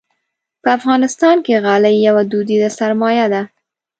[0.61, 3.41] په افغانستان کې غالۍ یوه دودیزه سرمایه ده.